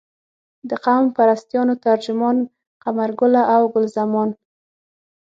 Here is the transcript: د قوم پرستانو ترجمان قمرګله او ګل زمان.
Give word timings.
د 0.69 0.71
قوم 0.85 1.05
پرستانو 1.15 1.73
ترجمان 1.85 2.37
قمرګله 2.83 3.41
او 3.55 3.61
ګل 3.73 3.85
زمان. 3.97 4.29